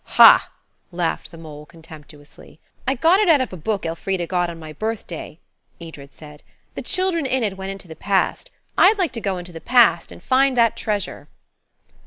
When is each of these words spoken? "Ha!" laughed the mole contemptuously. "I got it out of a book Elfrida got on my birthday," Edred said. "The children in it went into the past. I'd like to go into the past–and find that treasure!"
"Ha!" 0.17 0.51
laughed 0.91 1.29
the 1.29 1.37
mole 1.37 1.67
contemptuously. 1.67 2.59
"I 2.87 2.95
got 2.95 3.19
it 3.19 3.29
out 3.29 3.39
of 3.39 3.53
a 3.53 3.55
book 3.55 3.85
Elfrida 3.85 4.25
got 4.25 4.49
on 4.49 4.57
my 4.57 4.73
birthday," 4.73 5.37
Edred 5.79 6.11
said. 6.15 6.41
"The 6.73 6.81
children 6.81 7.27
in 7.27 7.43
it 7.43 7.55
went 7.55 7.69
into 7.69 7.87
the 7.87 7.95
past. 7.95 8.49
I'd 8.79 8.97
like 8.97 9.11
to 9.13 9.21
go 9.21 9.37
into 9.37 9.51
the 9.53 9.61
past–and 9.61 10.23
find 10.23 10.57
that 10.57 10.75
treasure!" 10.75 11.27